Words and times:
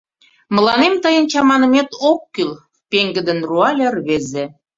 —Мыланем 0.55 0.93
тыйын 1.03 1.25
чаманымет 1.31 1.89
ок 2.09 2.21
кӱл!— 2.33 2.51
пеҥгыдын 2.89 3.39
руале 3.49 3.87
рвезе. 3.95 4.45